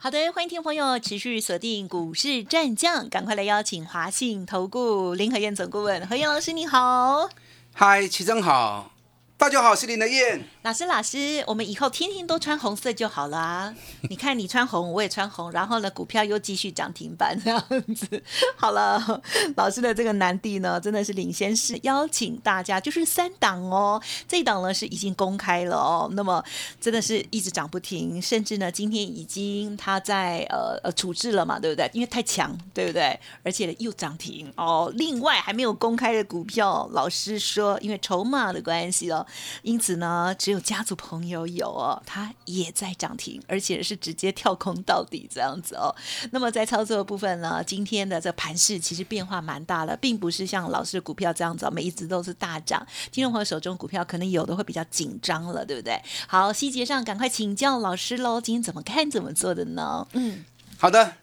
[0.00, 7.28] 好的，欢迎听众朋友持续锁定股市战将，赶快来邀请华信投顾林和燕总顾问何燕老师，你好。
[7.74, 8.92] 嗨，齐正好，
[9.38, 10.44] 大家好，我是林德燕。
[10.62, 13.72] 老师，老师，我们以后天天都穿红色就好了啊！
[14.10, 18.20] 你看，你穿红，我也穿红，然后呢，股票又继续涨停板这样子。
[18.58, 19.22] 好了，
[19.54, 24.02] 老师的这个南地呢，真的是领先是邀请大家，就是三档哦。
[24.26, 26.44] 这一档呢是已经公开了哦，那么
[26.80, 31.88] 真的是一直涨不停，甚至呢今天已经它在呃呃处置了嘛，对不对？
[31.94, 33.18] 因为太强，对不对？
[33.44, 34.92] 而且又涨停哦。
[34.96, 39.24] 另外还没有公开的股票，老师说因为筹码的关系哦，
[39.62, 40.58] 因此呢只有。
[40.68, 45.88] 家族朋友有哦，它也在涨停，而且是直接跳空到底这样子哦。
[46.30, 52.86] 那么在操作的部分呢，今天的这盘势其实变化蛮大了，并不是像老师的股票这样子，每一只都是大涨。
[53.10, 55.98] 听众朋友手中股票可能有的会比较紧张了，对不对？
[56.26, 58.38] 好，细节上赶快请教老师喽。
[58.38, 60.06] 今天怎么看怎么做的呢？
[60.12, 60.44] 嗯，
[60.76, 61.14] 好的。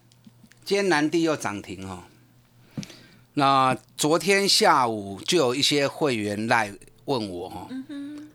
[0.64, 2.03] 今天南地又涨停哦。
[3.36, 6.73] 那昨天下午就有一些会员来
[7.06, 7.67] 问我哦。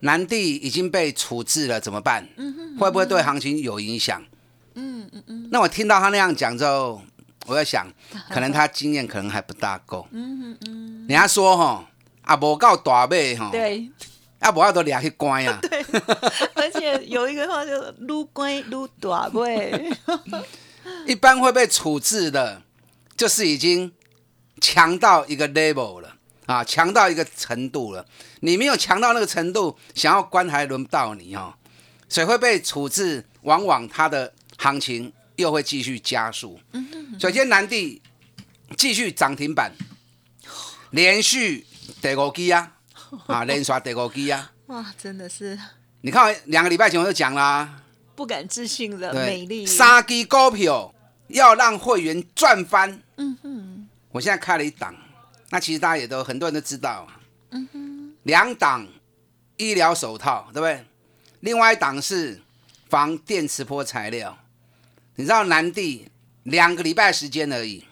[0.00, 2.26] 南地已经被处置了，怎么办？
[2.78, 4.22] 会不会对行情有影响？
[4.74, 5.48] 嗯嗯嗯。
[5.52, 7.02] 那我听到他那样讲之后，
[7.46, 7.86] 我在想，
[8.30, 10.06] 可能他经验可能还不大够。
[10.12, 11.06] 嗯嗯嗯。
[11.08, 11.90] 人家说哈，
[12.22, 13.50] 啊无够大尾哈。
[13.52, 13.90] 对。
[14.38, 15.58] 啊无要都俩去关啊。
[15.68, 15.84] 对。
[16.54, 19.90] 而且有一个话就撸关撸大尾。
[21.06, 22.62] 一般会被处置的，
[23.16, 23.92] 就是已经
[24.60, 26.16] 强到一个 level 了。
[26.50, 28.04] 啊，强到一个程度了，
[28.40, 31.54] 你没有强到那个程度，想要关还轮不到你哦。
[32.08, 36.58] 所以会被处置，往往它的行情又会继续加速。
[37.20, 38.02] 首先南地
[38.76, 39.70] 继续涨停板，
[40.90, 41.64] 连续
[42.02, 42.72] 第五基啊，
[43.28, 44.50] 啊， 连刷第五基啊。
[44.66, 45.56] 哇，真的是！
[46.00, 47.82] 你看两个礼拜前我就讲啦，
[48.16, 50.92] 不敢置信的美丽杀鸡股票
[51.28, 53.00] 要让会员赚翻。
[53.18, 54.92] 嗯哼，我现在开了一档。
[55.50, 57.06] 那其实大家也都很多人都知道，
[57.50, 58.86] 嗯哼，两档
[59.56, 60.84] 医疗手套，对不对？
[61.40, 62.40] 另外一档是
[62.88, 64.38] 防电磁波材料。
[65.16, 66.08] 你知道南地
[66.44, 67.84] 两个礼拜时间而已，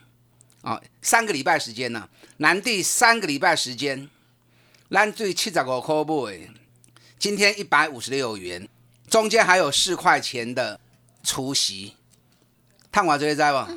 [0.62, 2.08] 哦，三个礼拜时间呢？
[2.38, 4.08] 南地三个礼拜时间，
[4.88, 6.48] 咱最七十五块买，
[7.18, 8.68] 今天一百五十六元，
[9.10, 10.78] 中间还有四块钱的
[11.24, 11.97] 除息，
[12.92, 13.68] 探完这些在不？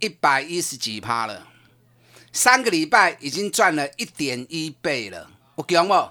[0.00, 1.46] 一百一十几趴了。
[2.32, 6.10] 三个礼拜已经赚了一点一倍了，我讲不？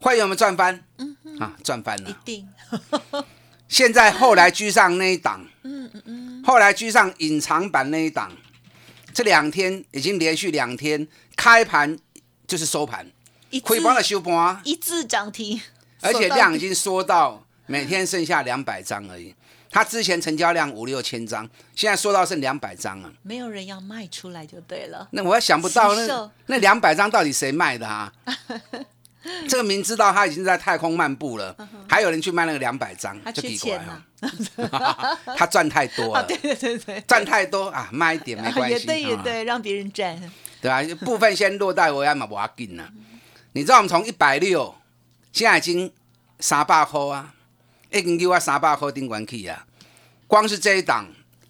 [0.00, 0.82] 会有没有赚翻？
[0.96, 2.48] 嗯啊，赚翻了，一定。
[3.68, 8.32] 现在后来居上那一档，嗯嗯嗯，后来居上隐藏版那一档，
[9.12, 11.06] 这两天已经连续两天
[11.36, 11.98] 开盘
[12.46, 13.06] 就是收盘，
[13.62, 15.60] 亏帮了收盘，一字涨停，
[16.00, 19.34] 而且量已经缩到每天剩下两百张而已。
[19.70, 25.06] 他之前成交量五六千张，现在说到剩两百张啊，没有人要卖出来就对了。
[25.12, 28.12] 那我也想不到那那两百张到底谁卖的啊？
[29.46, 31.54] 这个明知道他已经在太空漫步了，
[31.86, 34.02] 还有人去卖那个两百张，就奇怪了。
[35.36, 40.18] 他赚太多了， 对对对对，赚太多啊，卖一点没关系，也对也对，让别人赚，
[40.62, 40.82] 对吧？
[41.04, 42.90] 部分先落袋为安嘛，不要紧啊。
[43.52, 44.74] 你知道我们从一百六，
[45.32, 45.92] 现在已经
[46.38, 47.34] 三百块啊。
[47.92, 49.66] 已经给我三百块顶关去啊！
[50.26, 51.08] 光是这一档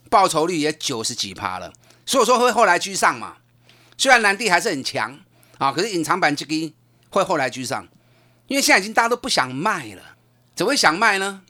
[0.09, 1.71] 报酬率也九十几趴了，
[2.07, 3.37] 所以说会后来居上嘛。
[3.99, 5.19] 虽然蓝地还是很强
[5.59, 6.73] 啊，可是隐藏版这个
[7.11, 7.87] 会后来居上，
[8.47, 10.17] 因为现在已经大家都不想卖了，
[10.55, 11.43] 怎么会想卖呢？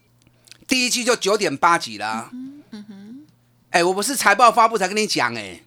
[0.67, 3.27] 第一季就九点八几了，嗯哼，
[3.71, 5.62] 哎，我不是财报发布才跟你讲哎，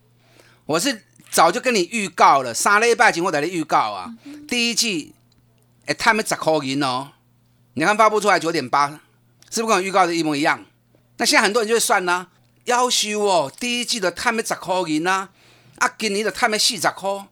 [0.65, 4.13] 我是早就跟你预告了，三礼拜前我在你预告啊，
[4.49, 5.13] 第一季
[5.85, 7.11] 哎，他们十块银哦，
[7.75, 8.99] 你看发布出来九点八。
[9.53, 10.65] 是不是跟预告的一模一样？
[11.17, 12.27] 那现在很多人就会算啦，
[12.63, 15.29] 要求哦，第一季的探咩十块银啊，
[15.77, 17.27] 啊，今年的探咩四十块，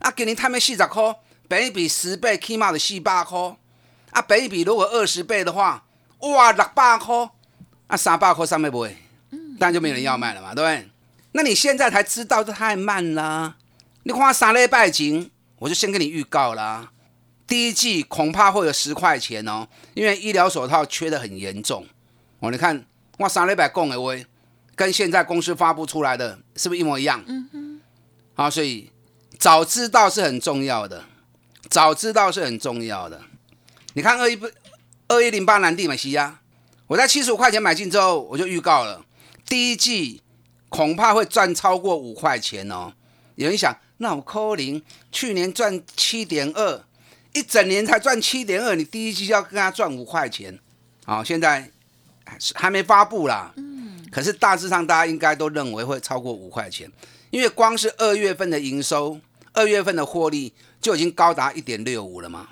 [0.00, 1.14] 啊，今年探咩四十块，
[1.48, 3.56] 比比十倍起码的四百块，
[4.10, 5.84] 啊，比比如果二十倍的话，
[6.18, 7.30] 哇，六百块，
[7.86, 8.96] 啊，三百块上面不会，
[9.30, 10.90] 当然就没人要卖了嘛，对不对？
[11.32, 13.54] 那你现在才知道，这太慢了。
[14.02, 15.30] 你花三礼拜前，
[15.60, 16.90] 我就先跟你预告了。
[17.50, 21.84] 第一季恐怕会有十块钱哦，因为医疗手套缺的很严重
[22.38, 22.48] 哦。
[22.48, 22.86] 你看，
[23.18, 24.24] 哇，三礼拜供的威，
[24.76, 27.20] 跟现在公司发布出来的是不是一模一样？
[27.26, 27.80] 嗯哼。
[28.34, 28.92] 好，所以
[29.36, 31.04] 早知道是很重要的
[31.68, 33.20] 早知道是很重要的。
[33.94, 34.48] 你看二一不
[35.08, 36.38] 二一零八南地美西呀，
[36.86, 39.04] 我在七十五块钱买进之后，我就预告了
[39.46, 40.22] 第一季
[40.68, 42.92] 恐怕会赚超过五块钱哦。
[43.34, 44.80] 有人想，那我扣零
[45.10, 46.84] 去年赚七点二，
[47.32, 50.58] 一整年才赚七点二，你第一季就要跟他赚五块钱？
[51.04, 51.70] 好，现在
[52.54, 53.52] 还没发布啦。
[53.56, 56.90] 嗯，可是大致上大家应该都认为会超过五块钱，
[57.30, 59.20] 因为光是二月份的营收，
[59.52, 62.48] 二月份的获利就已经高达一点六五了嘛。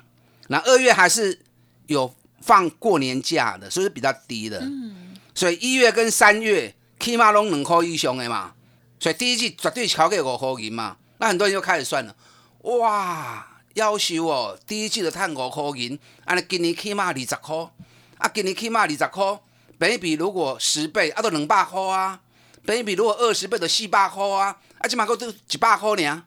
[0.47, 1.39] 那二月还是
[1.87, 4.59] 有放过年假的，所以是比较低的。
[4.61, 8.53] 嗯，所以一月跟三月起码拢两块以上的嘛。
[8.99, 10.97] 所以第一季绝对超过五块银嘛。
[11.19, 12.15] 那很多人就开始算了，
[12.61, 13.45] 哇，
[13.75, 17.55] 要求哦，第一季就赚五块银，安尼今年起码二十块，
[18.17, 19.39] 啊，今年起码二十块，
[19.77, 22.19] 比比如果十倍，啊，都两百块啊，
[22.65, 26.23] 比比如果二十倍，都四百块啊，啊，起码够都一百块呢，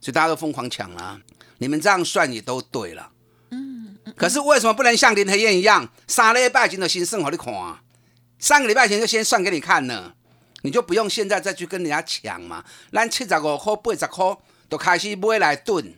[0.00, 1.20] 所以大家都疯狂抢啊。
[1.58, 3.10] 你们这样算也都对了。
[3.50, 3.96] 嗯。
[4.16, 7.78] 可是为什么不能像林黑燕一样，三礼拜前就先算给你看，
[8.38, 10.12] 三个礼拜前就先算给你看呢？
[10.62, 14.36] 你就不用现在再去跟人家抢嘛，咱七十五块、八十块
[14.68, 15.94] 都开始买来炖，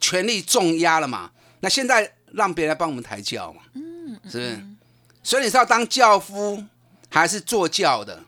[0.00, 1.30] 全力重压了嘛。
[1.60, 4.64] 那现在让别人来帮我们抬轿嘛，嗯，是不是？
[5.22, 6.64] 所以你是要当轿夫
[7.10, 8.22] 还是坐轿的？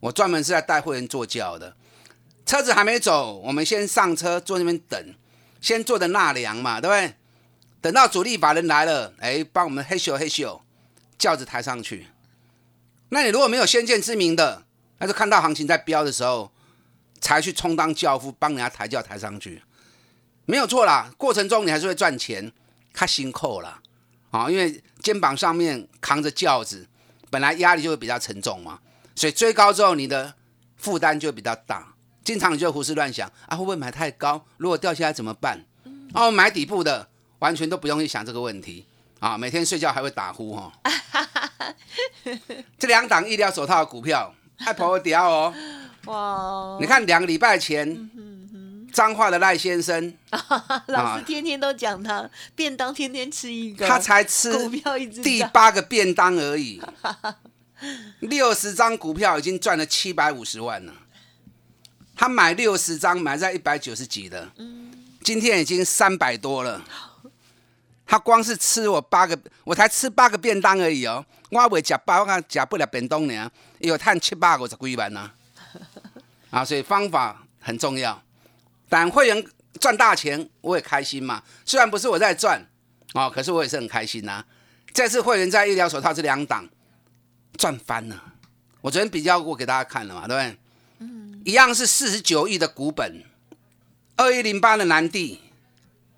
[0.00, 1.74] 我专门是在带会员坐轿的。
[2.44, 5.14] 车子还没走，我们先上车坐那边等，
[5.62, 7.14] 先坐的纳凉嘛，对不对？
[7.80, 10.60] 等到主力法人来了，哎，帮我们嘿咻嘿咻，
[11.18, 12.08] 轿子抬上去。
[13.08, 14.64] 那你如果没有先见之明的，
[14.98, 16.50] 那就看到行情在飙的时候，
[17.20, 19.62] 才去充当轿夫，帮人家抬轿抬上去，
[20.46, 21.10] 没有错啦。
[21.16, 22.52] 过程中你还是会赚钱，
[22.92, 23.80] 他辛苦了
[24.30, 26.86] 啊，因为肩膀上面扛着轿子，
[27.30, 28.78] 本来压力就会比较沉重嘛，
[29.14, 30.34] 所以追高之后你的
[30.76, 31.94] 负担就比较大。
[32.24, 34.44] 经常你就胡思乱想啊，会不会买太高？
[34.56, 35.64] 如果掉下来怎么办？
[36.14, 37.08] 哦，买底部的
[37.40, 38.86] 完全都不用去想这个问题
[39.20, 40.72] 啊，每天睡觉还会打呼哈。
[42.78, 44.34] 这两档医疗手套的股票。
[44.56, 45.54] 还跑掉哦！
[46.04, 46.78] 哇！
[46.80, 48.08] 你看两个礼拜前，
[48.94, 50.14] 脏话的赖先生，
[50.86, 56.80] 老师天天都讲他便当，天天吃一个，他才吃股票一第八个便当而已，
[58.20, 60.92] 六十张股票已经赚了七百五十万了。
[62.14, 64.48] 他买六十张，买在一百九十几的，
[65.24, 66.80] 今天已经三百多了。
[68.06, 71.26] 他光是吃我八个，我才吃八个便当而已哦。
[71.50, 75.32] 我未吃饱，我讲食不了便当呢，有赚七百五十几万呐。
[76.50, 78.22] 啊，所以方法很重要。
[78.94, 79.44] 但会员
[79.80, 81.42] 赚大钱，我也开心嘛。
[81.64, 82.64] 虽然不是我在赚，
[83.14, 84.44] 哦，可是我也是很开心呐。
[84.92, 86.68] 这次会员在医疗手套这两档
[87.56, 88.34] 赚翻了。
[88.80, 90.58] 我昨天比较过给大家看了嘛，对不对？
[91.00, 91.42] 嗯。
[91.44, 93.24] 一样是四十九亿的股本，
[94.14, 95.40] 二一零八的南地，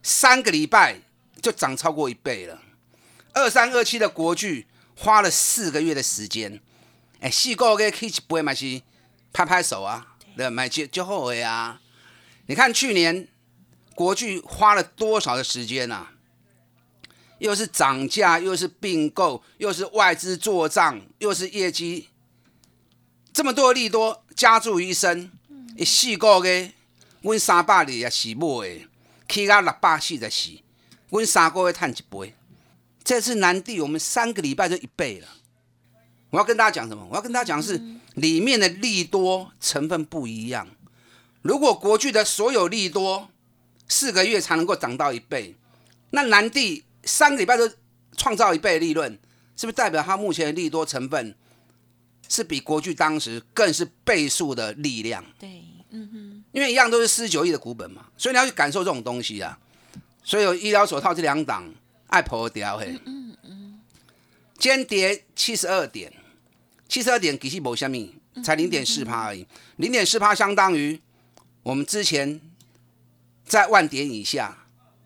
[0.03, 1.01] 三个礼拜
[1.41, 2.61] 就涨超过一倍了。
[3.33, 4.67] 二三二七的国巨。
[4.99, 6.59] 花了四个月的时间，
[7.21, 8.81] 哎，四个月可以不会买是
[9.31, 11.79] 拍拍手啊，对，买就就后悔啊。
[12.47, 13.29] 你看去年
[13.95, 16.13] 国巨花了多少的时间啊？
[17.39, 22.09] 又是涨价，又是并购，又是外资做账，又是业绩，
[23.33, 25.31] 这么多利多加注一身，
[25.77, 26.73] 一四个月，
[27.21, 28.89] 阮三百二也是买的，
[29.29, 30.51] 起到六百四十四，
[31.11, 32.35] 阮三个月赚一倍。
[33.05, 35.29] 这次南地，我们三个礼拜就一倍了。
[36.31, 37.07] 我要跟大家讲什么？
[37.11, 37.81] 我要跟大家讲是
[38.15, 40.67] 里面的利多成分不一样。
[41.47, 43.29] 如果国巨的所有利多
[43.89, 45.55] 四个月才能够涨到一倍，
[46.11, 47.71] 那南地三个礼拜都
[48.17, 49.19] 创造一倍的利润，
[49.57, 51.35] 是不是代表它目前的利多成分
[52.29, 55.25] 是比国巨当时更是倍数的力量？
[55.39, 59.59] 对，嗯哼，因为一样都是四十九亿的股本嘛，所以你要去感受这种东西啊。
[60.25, 61.73] 所以有医疗手套这两档。
[62.09, 63.81] 爱破掉嘿，嗯嗯，
[64.57, 66.13] 间跌七十二点，
[66.89, 69.45] 七十二点其实无虾米，才零点四趴而已，
[69.79, 71.01] 零点四趴相当于
[71.67, 72.41] 我们之前
[73.45, 74.57] 在万点以下，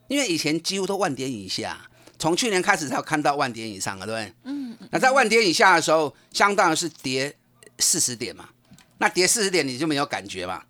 [0.09, 1.89] 因为以前几乎都万点以下，
[2.19, 4.35] 从去年开始才有看到万点以上了，对不对？
[4.45, 7.35] 嗯，那在万点以下的时候，相当于是跌
[7.79, 8.51] 四十点嘛，
[8.99, 10.63] 那跌四十点你就没有感觉嘛，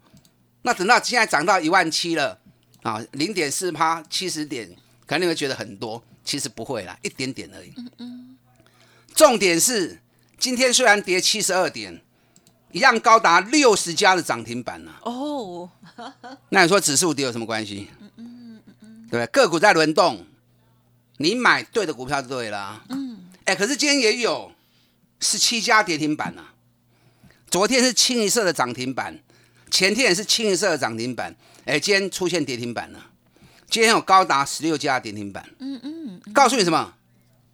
[0.63, 2.39] 那等到现在涨到一万七了
[2.85, 4.71] 啊，零点四趴七十点，
[5.07, 6.01] 可能你会觉得很多。
[6.23, 7.73] 其实不会啦，一点点而已。
[7.77, 8.39] 嗯嗯。
[9.13, 9.99] 重点是，
[10.39, 12.01] 今天虽然跌七十二点，
[12.73, 14.93] 一样高达六十家的涨停板呢。
[15.03, 15.69] 哦。
[16.51, 17.89] 那你说指数跌有什么关系？
[17.99, 20.25] 嗯嗯嗯对个股在轮动，
[21.19, 22.83] 你买对的股票就对了。
[22.89, 23.19] 嗯。
[23.45, 24.53] 哎，可是今天也有
[25.21, 26.45] 十七家跌停板呢。
[27.51, 29.19] 昨天是清一色的涨停板，
[29.71, 31.35] 前天也是清一色的涨停板。
[31.65, 33.07] 哎，今天出现跌停板了。
[33.69, 35.49] 今天有高达十六家跌停板。
[35.59, 36.95] 嗯嗯，告诉你什么？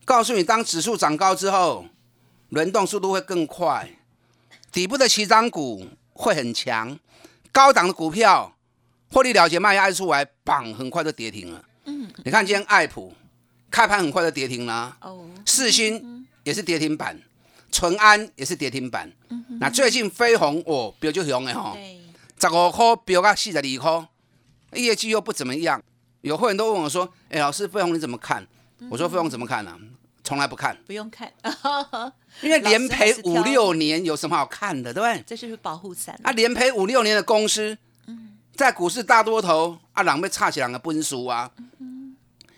[0.04, 1.87] 告诉你，当指数涨高之后，
[2.50, 3.90] 轮动速度会更快，
[4.73, 6.99] 底部的起涨股会很强，
[7.52, 8.54] 高档的股票
[9.11, 11.64] 获利了结卖压一出来，绑很快就跌停了。
[11.85, 13.14] 嗯，你看今天爱普
[13.70, 14.96] 开盘很快就跌停了。
[15.00, 17.20] 哦，四星也是跌停板，
[17.70, 19.11] 淳安也是跌停板。
[19.30, 21.76] 嗯那最近飞鸿哦，标就红的吼，
[22.38, 24.08] 十五块标到四十二块，
[24.78, 25.82] 业绩又不怎么样。
[26.20, 28.46] 有会员都问我说：“哎，老师，飞鸿你怎么看？”
[28.90, 29.78] 我说：“飞鸿怎么看呢？
[30.26, 31.33] 从来不看，不用看，
[32.42, 35.23] 因为连赔五六年有什么好看的，对不对？
[35.25, 36.33] 这就是保护伞啊！
[36.33, 37.78] 连赔五六年的公司，
[38.56, 41.52] 在股市大多头啊，狼狈差起两个奔输啊，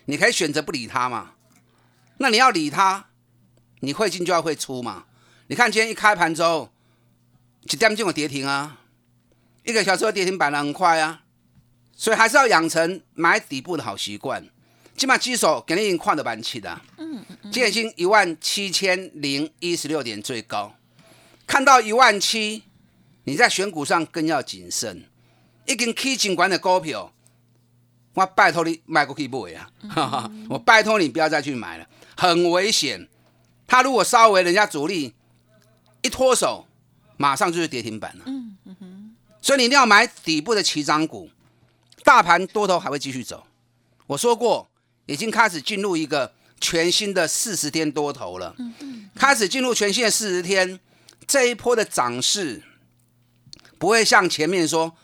[0.05, 1.33] 你可以选择不理他嘛。
[2.17, 3.05] 那你要理他，
[3.81, 5.05] 你会进就要会出嘛。
[5.45, 6.71] 你看今天一开盘之后，
[7.67, 8.79] 几点钟有跌停啊？
[9.63, 11.21] 一个小时跌停板了，很快啊。
[11.95, 14.49] 所以还是要养成买底部的好习惯。
[14.97, 20.75] 起码基手给你已经看得板起的，嗯嗯，今已经一万七千零一十六点最高，
[21.47, 22.63] 看到一万七，
[23.23, 25.05] 你在选股上更要谨慎。
[25.65, 27.11] 已经起警管的股票，
[28.13, 30.31] 我拜托你卖过去买啊！
[30.49, 33.07] 我拜托你不要再去买了，很危险。
[33.67, 35.13] 他如果稍微人家主力
[36.01, 36.67] 一脱手，
[37.17, 38.23] 马上就是跌停板了。
[38.27, 41.29] 嗯嗯哼，所以你一定要买底部的起涨股，
[42.03, 43.45] 大盘多头还会继续走。
[44.07, 44.67] 我说过。
[45.05, 48.55] 已经开始进入一个全新的四十天多头了，
[49.15, 50.79] 开始进入全新的四十天，
[51.27, 52.61] 这一波的涨势
[53.77, 54.95] 不会像前面说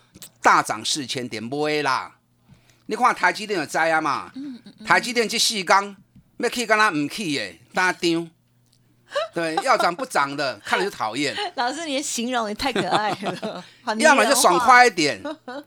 [0.42, 2.16] 大涨四千点，不会啦。
[2.88, 4.32] 你看台积电有灾啊嘛？
[4.86, 5.96] 台积电这细钢
[6.38, 8.28] 要去跟他唔去耶，大家丢。
[9.34, 11.34] 对，要涨不涨的， 看了就讨厌。
[11.56, 13.64] 老师，你的形容也太可爱了。
[14.00, 15.22] 要么就爽快一点，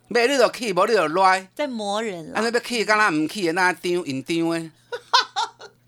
[0.08, 1.48] 每日都 key，无你就赖。
[1.54, 2.38] 在磨人了。
[2.38, 4.70] 啊，那要 key，刚刚唔 key 的，那丢引丢诶。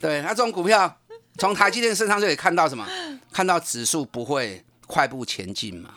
[0.00, 0.98] 对，那这种股票，
[1.38, 2.84] 从台积电身上就可以看到什么？
[3.30, 5.90] 看到指数不会快步前进嘛？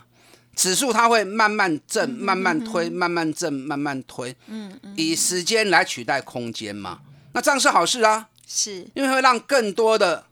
[0.56, 4.36] 指数它会慢慢震，慢慢推，慢慢震，慢慢推。
[4.48, 4.94] 嗯嗯。
[4.96, 7.00] 以时间来取代空间嘛？
[7.32, 8.30] 那这样是好事啊。
[8.46, 8.86] 是。
[8.94, 10.26] 因为会让更多的。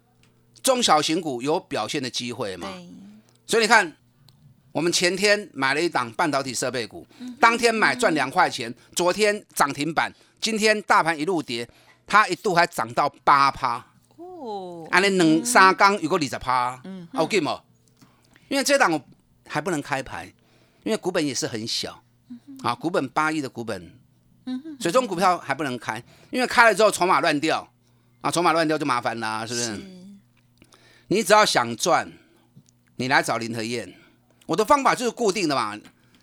[0.64, 2.72] 中小型股有表现的机会嘛？
[3.48, 3.98] 所以你看，
[4.72, 7.04] 我们前天买了一档半导体设备股，
[7.40, 11.68] 当天买赚两块钱，昨天涨停板，今天大盘一路跌，
[12.12, 13.86] 它一度还涨到八趴。
[14.18, 17.62] 哦，安尼两三缸有个二十趴，嗯，OK 吗？
[18.50, 19.02] 因为这档我
[19.48, 20.26] 还不能开牌，
[20.84, 22.04] 因为股本也是很小，
[22.64, 23.98] 啊，股本八亿的股本，
[24.46, 27.66] 嗯所以这种股票还不能开，因为开了之后筹码乱掉，
[28.20, 29.80] 啊，筹码乱掉就麻烦啦，是不是？
[31.08, 32.12] 你只要想赚，
[32.98, 33.96] 你来找林和燕。
[34.48, 35.80] 我的方法就是固定的嘛，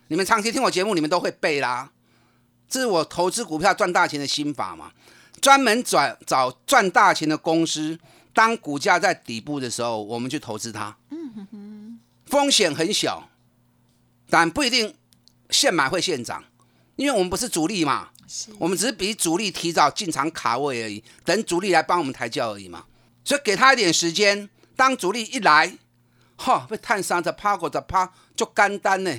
[0.09, 1.91] 你们长期听我节目，你们都会背啦。
[2.69, 4.93] 这是我投资股票赚大钱的心法嘛，
[5.41, 7.99] 专门转找赚大钱的公司，
[8.33, 10.97] 当股价在底部的时候，我们去投资它。
[12.27, 13.29] 风险很小，
[14.29, 14.95] 但不一定
[15.51, 16.45] 现买会现涨，
[16.97, 18.11] 因为我们不是主力嘛，
[18.59, 22.85] 我们只是比主力提早进场卡位而已，等主力来帮我们抬轿而已嘛，
[23.25, 24.49] 所以给他一点时间。
[24.77, 25.77] 当主力一来，
[26.37, 29.13] 哈，被探三十趴过十趴，就干单呢。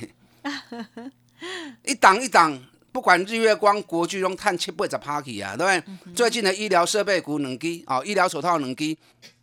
[1.83, 6.13] 一档一档，不管日月光、国巨拢探七八十趴去啊，对不对？
[6.13, 8.97] 最近的医疗设备股两支，哦，医疗手套两支，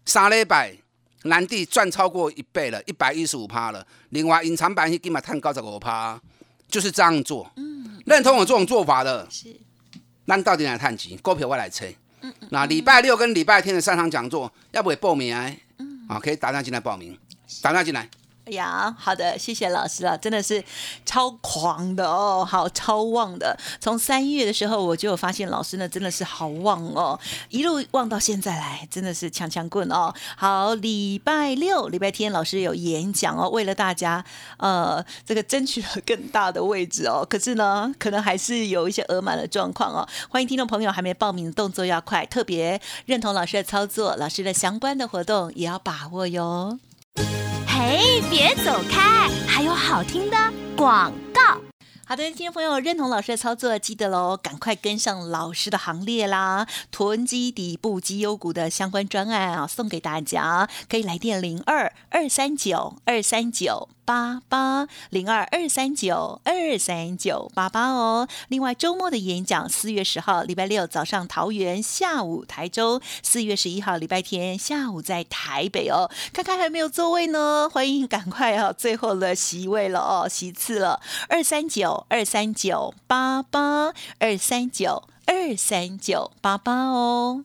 [0.05, 0.75] 三礼拜
[1.23, 3.87] 蓝地赚超过一倍了，一百一十五趴了。
[4.11, 6.21] 另外隐藏版是今嘛探高十五趴，
[6.69, 7.51] 就是这样做。
[7.57, 9.55] 嗯，认同我这种做法的，是。
[10.27, 11.17] 那到底来探几？
[11.19, 11.97] 股票我来吹。
[12.23, 12.49] 嗯嗯。
[12.51, 15.51] 那礼拜六跟礼拜天的三场讲座，要不要报名啊？
[16.09, 17.17] 好，可以打电话进来报名，
[17.63, 18.09] 打电话进来。
[18.49, 20.63] 哎呀，好的，谢谢老师啊，真的是
[21.05, 23.59] 超狂的哦，好超旺的。
[23.81, 30.15] 从三月的时候我就发现老师呢，真的是好旺哦，一路旺到现在来，真的是强强棍哦。
[30.37, 34.25] 好，礼拜六、礼拜天老师有演讲哦，为了大家
[34.59, 37.27] 呃这个争取了更大的位置哦。
[37.29, 40.09] 可是呢，可能还是有一些额满的状况哦。
[40.29, 46.79] 欢迎听众朋友还没报名，动作要快，特别认同老师的操作，老师的相关的活动也要把握哟。
[47.79, 49.29] 嘿，别走开！
[49.47, 50.37] 还有好听的
[50.75, 51.61] 广告。
[52.07, 56.67] 好的，听众朋友认同老师的操作，记得喽，赶快跟上老师的行列啦！
[56.91, 63.91] 囤积底部绩优股的相关专案啊，送给大家，可以来电零二二三九二三九。
[64.07, 68.27] 八八零二二三九二三九八八哦。
[68.49, 76.09] 另外，周末的演讲，四月十号礼拜六早上桃园，下午台州；四月十一号礼拜天下午在台北哦。
[76.33, 78.73] 看看还没有座位呢，欢迎赶快啊！
[78.73, 81.01] 最后的席位了哦，席次了。
[81.29, 85.03] 二三九二三九八八二三九。
[85.29, 87.45] 二三九八八哦。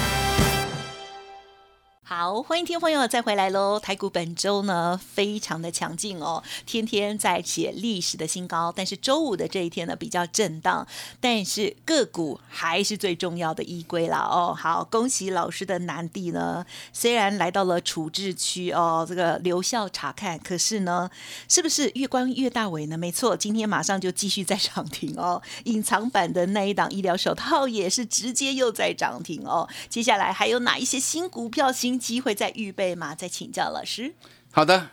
[2.13, 3.79] 好，欢迎听众朋友再回来喽！
[3.79, 8.69] 台股本周呢非常的强劲哦，天天在写历史的新高。
[8.75, 10.85] 但是周五的这一天呢比较震荡，
[11.21, 14.53] 但是个股还是最重要的依归啦哦。
[14.53, 21.09] 好，恭喜老师的南地呢，虽然来到了处置区哦，这个留校查看，可是呢，
[21.47, 22.97] 是不是越关越大尾呢？
[22.97, 25.41] 没错，今天马上就继续在涨停哦。
[25.63, 29.69] 隐藏版的那一档医疗手套也是直接又在涨停哦。
[29.87, 32.00] 接下来还有哪一些新股票新？
[32.01, 33.13] 机会在预备吗？
[33.13, 34.13] 再请教老师。
[34.51, 34.89] 好的，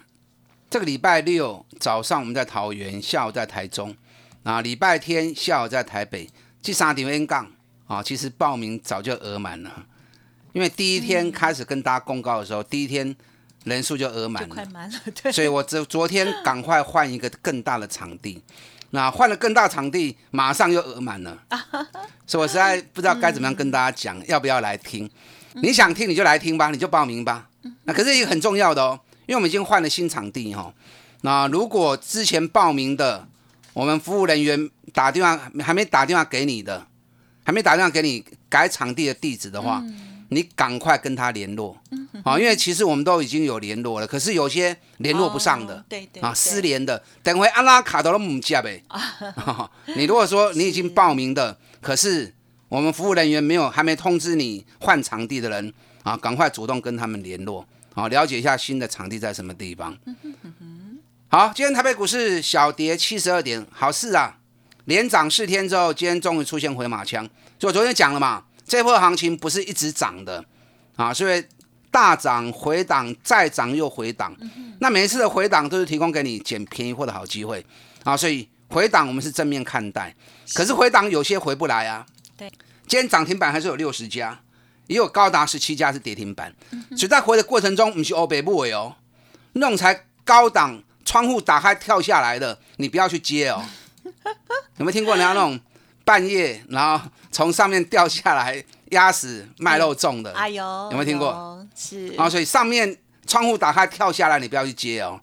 [0.68, 3.96] 这个礼拜六早上我们在桃园，下午在台中，
[4.42, 6.28] 啊，礼拜天下午在台北。
[6.60, 7.50] 第三点 N 杠
[7.86, 9.86] 啊，其实报名早就额满了，
[10.52, 13.16] 因为第一天开始跟大家公告的时候，第一天
[13.64, 15.32] 人数就额满了，快满了， 对。
[15.32, 18.42] 所以我昨昨天赶快换一个更大的场地，
[18.90, 21.42] 那换了更大场地，马上又额满了，
[22.26, 25.08] 所以我实在不知道该怎么样跟大家讲，要不要来听？
[25.62, 27.48] 你想听你就来听吧，你就报名吧。
[27.84, 30.72] 那可是一个很重要的哦，因为我们已经换了新场地哈。
[31.22, 33.26] 那如果之前报名的，
[33.72, 36.86] 我们服务人员打电话还没打电话给你的，
[37.44, 39.82] 还没打电话给你改场地的地址的话，
[40.28, 41.76] 你赶快跟他联络。
[42.22, 48.82] 啊，因为其实我们都已经有联络了，可是有些联络不上的，对对啊，失联的，等会阿拉卡都了母接呗。
[49.96, 52.34] 你如果说你已经报名的， 可是。
[52.68, 55.72] 我们服务人员没有还没通知你换场地的人
[56.02, 59.96] 啊，赶快主动跟他们联络，好了解一下新的场地在什么地方。
[61.28, 64.38] 好，今天台北股市小跌七十二点，好事啊，
[64.84, 67.28] 连涨四天之后，今天终于出现回马枪。
[67.58, 70.44] 就我昨天讲了嘛，这波行情不是一直涨的
[70.96, 71.42] 啊，所以
[71.90, 74.36] 大涨回档再涨又回档，
[74.80, 77.64] 那每一次的回档都是提供给你捡便宜货的好机会
[78.04, 80.14] 啊，所以回档我们是正面看待，
[80.54, 82.04] 可是回档有些回不来啊。
[82.38, 82.48] 对，
[82.86, 84.40] 今天涨停板还是有六十家，
[84.86, 86.54] 也有高达十七家是跌停板，
[86.96, 88.94] 所以在回的过程中，不是欧北部尾哦，
[89.54, 93.62] 那种才高档，窗户打开跳下来的，你不要去接哦。
[94.76, 95.58] 有没有听过人家那种
[96.04, 100.32] 半夜然后从上面掉下来压死卖肉粽的？
[100.32, 101.66] 哎呦，有没有听过？
[101.74, 102.96] 是啊，所以上面
[103.26, 105.20] 窗户打开跳下来，你不要去接哦，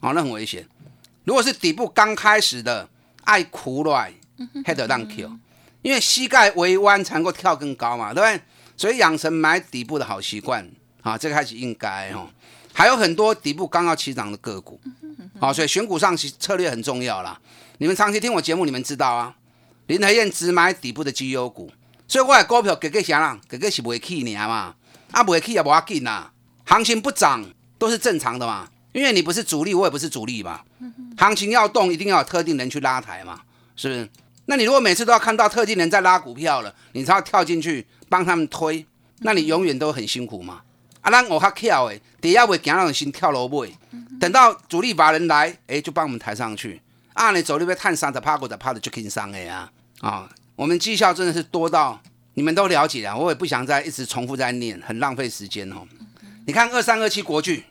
[0.00, 0.68] 哦，那很危险。
[1.24, 2.88] 如果是底部刚开始的，
[3.24, 4.12] 爱苦来
[4.64, 5.38] ，head 让 Q。
[5.82, 8.42] 因为膝盖微弯才能够跳更高嘛，对不对？
[8.76, 10.68] 所以养成买底部的好习惯
[11.02, 12.28] 啊，这个还是应该哦。
[12.72, 14.80] 还有很多底部刚要起涨的个股，
[15.40, 17.40] 好，所以选股上策略很重要啦。
[17.78, 19.34] 你们长期听我节目，你们知道啊。
[19.86, 21.72] 林和燕只买底部的绩优股，
[22.06, 23.40] 所以我的股票给给谁啦？
[23.48, 24.74] 给给是不会起你嘛？
[25.10, 26.30] 啊，不会起也不要紧呐。
[26.66, 27.44] 行情不涨
[27.78, 30.60] 都是正常的嘛，因为你不是主力，我也不是主力嘛。
[31.16, 33.40] 行情要动，一定要有特定人去拉抬嘛，
[33.74, 34.08] 是不是？
[34.50, 38.84] 那你如果每次都要看到特定人在拉股票了，你才要跳进去帮他们推，
[39.18, 40.62] 那你永远都很辛苦嘛。
[41.02, 43.70] 啊，咱我较巧诶，底下会行那种心跳楼尾，
[44.18, 46.80] 等到主力法人来，哎，就帮我们抬上去。
[47.12, 49.70] 啊，你走那边探三的趴股的趴的就轻伤的呀。
[50.00, 52.00] 啊，我们绩效真的是多到
[52.32, 55.86] 你们都了解啊，我也不想再一直重复在念，很浪费时间哦。
[56.46, 57.64] 你看二三二七国巨，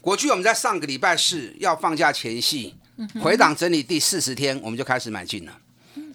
[0.00, 2.72] 国巨我们在上个礼拜四要放假前夕
[3.20, 5.52] 回档整理第四十天，我们就开始买进了。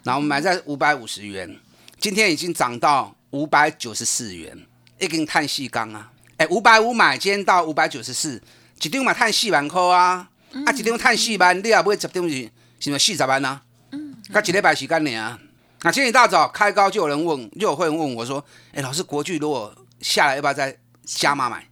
[0.04, 1.60] 那我们买在五百五十元，
[2.00, 4.58] 今天已经涨到五百九十四元，
[4.98, 6.12] 一根碳细钢啊！
[6.38, 8.42] 哎，五百五买，今天到五百九十四，
[8.82, 10.30] 一张嘛碳四万块啊！
[10.66, 13.62] 啊，一张碳四万，你也不会十张是是咪四十万啊？
[13.92, 15.38] 嗯，才一礼拜时间呢啊！
[15.82, 21.68] 那今天一大早开高就有人问，就有会员问我说：“哎，老师，国巨如果下来要不要再加码买？”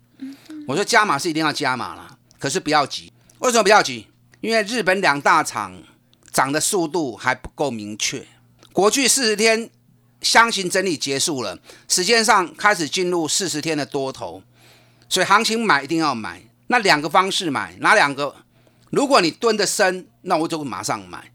[0.68, 3.12] 我说：“加码是一定要加码了，可是不要急。
[3.40, 4.08] 为什么不要急？
[4.42, 5.82] 因为日本两大厂。”
[6.38, 8.24] 涨的速度还不够明确，
[8.72, 9.72] 过去四十天
[10.22, 14.44] 箱型整理结束了，时间上开始进入四十天的多头，
[15.10, 16.44] 所以行情买一定要买。
[16.68, 18.36] 那两个方式买哪两个？
[18.92, 21.32] 如果你蹲的深，那我就马上买。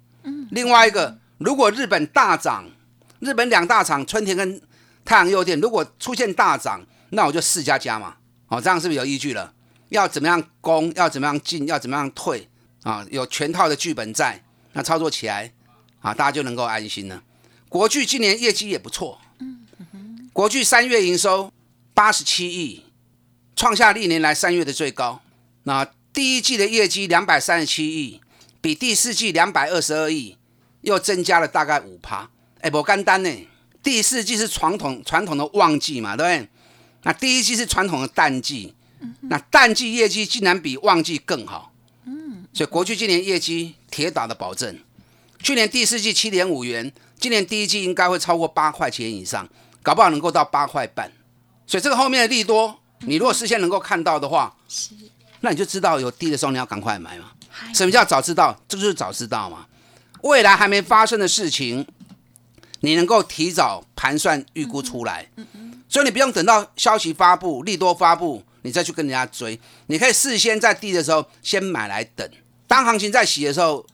[0.53, 2.71] 另外一个，如果日本大涨，
[3.19, 4.62] 日本两大厂春田跟
[5.05, 8.15] 太阳诱电如果出现大涨，那我就四家加嘛。
[8.47, 9.53] 好，这样是不是有依据了？
[9.88, 10.93] 要怎么样攻？
[10.95, 11.67] 要怎么样进？
[11.67, 12.49] 要怎么样退？
[12.85, 14.45] 啊，有全套的剧本在。
[14.72, 15.52] 那操作起来
[16.00, 17.22] 啊，大家就能够安心了。
[17.68, 19.20] 国巨今年业绩也不错，
[20.32, 21.52] 国巨三月营收
[21.94, 22.85] 八十七亿，
[23.56, 25.20] 创下历年来三月的最高。
[25.64, 28.20] 那第一季的业绩两百三十七亿，
[28.61, 30.37] 比第四季两百二十二亿
[30.82, 32.28] 又增加了大概五趴。
[32.61, 33.30] 哎，不干单呢。
[33.82, 36.48] 第四季是传统传统的旺季嘛，对不对？
[37.02, 38.74] 那第一季是传统的淡季，
[39.22, 41.72] 那淡季业绩竟然比旺季更好。
[42.04, 44.76] 嗯，所以国巨今年业绩铁打的保证。
[45.38, 49.48] 去年第四季七点五元，今年第一季应该会超过八块钱以上，
[49.85, 51.12] 搞不好能够到八块半。
[51.66, 54.94] 所以这个后面的利多，你如果事先能够看到的话，是，
[55.42, 57.31] 那你就知道有低的时候你要赶快买嘛。
[57.72, 58.59] 什么叫早知道？
[58.66, 59.66] 这就是早知道嘛。
[60.22, 61.87] 未来还没发生的事情。
[62.85, 65.28] 你能够提早盘算预估出来，
[65.88, 69.57] 所以你不用等到消息发布、利多发布，你再去跟人家追。
[69.87, 72.28] 你可以事先在低的时候先买来等，
[72.72, 73.85] 当行情在洗的时候，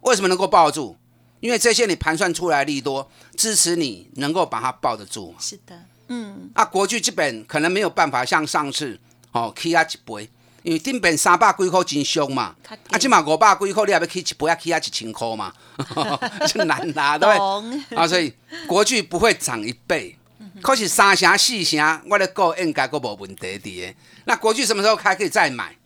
[0.00, 0.96] 为什么能够抱住？
[1.38, 5.32] 因为这些你盘算出来利多支持你能够把它抱得住。
[5.38, 6.50] 是的，嗯。
[6.52, 8.98] 啊，国巨基本可能没有办法像上次
[9.30, 10.28] 哦起啊一倍，
[10.64, 12.56] 因为顶边三百几块真凶嘛，
[12.90, 15.54] 啊，起码五百几块，你也要起一倍啊起啊一千块嘛，
[16.52, 17.30] 就难拿对
[17.96, 18.34] 啊，所以
[18.66, 20.18] 国巨不会涨一倍，
[20.60, 23.94] 可是三成四成，我的股应该都无问题的。
[24.24, 25.76] 那国巨什么时候开可以再买？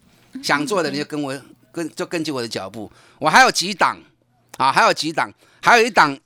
[0.43, 1.39] 想做的你就跟我
[1.79, 3.97] 跟就跟紧我的脚步，我还有几档
[4.59, 6.19] 啊，还有几档，还有一档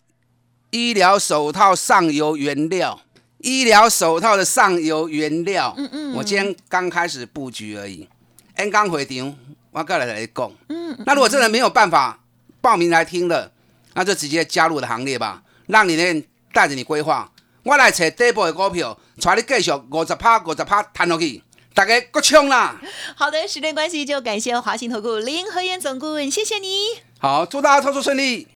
[0.70, 2.98] 医疗手套上游原料，
[3.38, 8.08] 医疗手套的上游原料，嗯嗯，我今天刚开始布局而已。
[8.54, 9.36] N 刚回场，
[9.70, 10.52] 我过来来讲。
[10.68, 12.18] 嗯，那如果真的没有办法
[12.60, 13.52] 报名来听的，
[13.94, 17.30] 那就直接加入我的行列吧，让你呢带着你规划。
[17.62, 21.42] 我来找底部的股票，带你继续五十趴、五十趴摊落去，
[21.74, 22.80] 大家够呛啦！
[23.16, 27.00] 好的，时间关系就感谢华信投顾林和燕总顾问，谢谢你。
[27.18, 28.46] 好，祝大家操作顺利。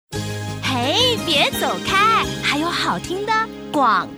[0.63, 3.33] 嘿，别走开，还有好听的
[3.73, 4.09] 广。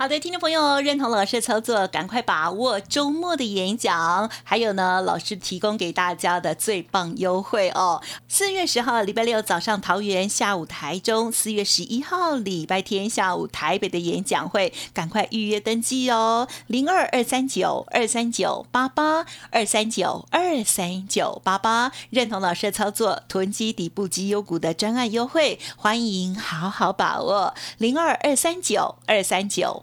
[0.00, 8.00] 好的，听众朋友，认同老师的操作，赶快把握周末的演讲，还有呢，老师提供给大家的最棒优惠哦。
[8.26, 16.48] 四月十号礼拜六早上桃园，下午台中；四月十一号礼拜天下午台北的演讲会，赶快预约登记哦。
[16.66, 27.54] 零二二三九二三九八八二三九二三九八八，认同老师的操作，囤积底部绩优股的专案优惠，欢迎好好把握。
[27.76, 29.46] 零二二三九二三。
[29.46, 29.82] 九